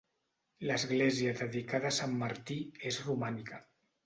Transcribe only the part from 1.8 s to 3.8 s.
a Sant Martí és romànica.